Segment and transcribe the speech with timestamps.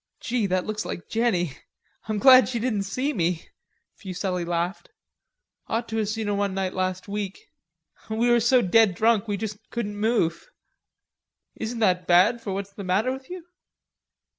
[0.19, 1.55] "Gee, that looks like Jenny....
[2.07, 3.49] I'm glad she didn't see me...."
[3.93, 4.89] Fuselli laughed.
[5.67, 7.51] "Ought to 'a seen her one night last week.
[8.09, 10.49] We were so dead drunk we just couldn't move."
[11.53, 13.45] "Isn't that bad for what's the matter with you?"